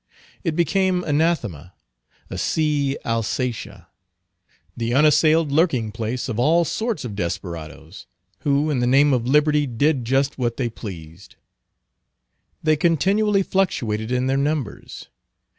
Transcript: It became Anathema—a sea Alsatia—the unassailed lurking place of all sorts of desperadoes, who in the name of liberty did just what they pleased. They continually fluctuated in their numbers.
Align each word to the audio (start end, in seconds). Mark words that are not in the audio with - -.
It 0.43 0.55
became 0.55 1.03
Anathema—a 1.03 2.35
sea 2.35 2.97
Alsatia—the 3.05 4.93
unassailed 4.95 5.51
lurking 5.51 5.91
place 5.91 6.27
of 6.27 6.39
all 6.39 6.65
sorts 6.65 7.05
of 7.05 7.15
desperadoes, 7.15 8.07
who 8.39 8.71
in 8.71 8.79
the 8.79 8.87
name 8.87 9.13
of 9.13 9.27
liberty 9.27 9.67
did 9.67 10.03
just 10.05 10.39
what 10.39 10.57
they 10.57 10.69
pleased. 10.69 11.35
They 12.63 12.75
continually 12.77 13.43
fluctuated 13.43 14.11
in 14.11 14.25
their 14.25 14.37
numbers. 14.37 15.07